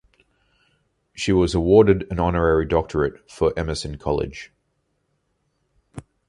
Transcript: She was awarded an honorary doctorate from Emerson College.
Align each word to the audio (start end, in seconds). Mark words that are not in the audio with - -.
She 1.13 1.31
was 1.31 1.53
awarded 1.53 2.11
an 2.11 2.19
honorary 2.19 2.65
doctorate 2.65 3.29
from 3.29 3.53
Emerson 3.55 3.99
College. 3.99 4.51